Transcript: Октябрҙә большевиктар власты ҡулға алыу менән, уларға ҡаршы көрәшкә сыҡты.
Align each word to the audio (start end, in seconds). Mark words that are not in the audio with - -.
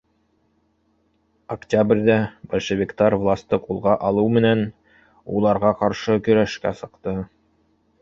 Октябрҙә 1.55 2.15
большевиктар 2.55 3.17
власты 3.25 3.61
ҡулға 3.69 3.95
алыу 4.11 4.35
менән, 4.41 4.67
уларға 5.39 5.77
ҡаршы 5.85 6.21
көрәшкә 6.31 6.77
сыҡты. 6.85 7.19